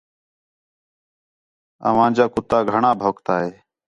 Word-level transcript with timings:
او 1.87 1.95
انجا 2.05 2.25
کتا 2.33 2.57
گھݨاں 2.71 2.95
بھونکتا 3.01 3.33
ہے 3.41 3.51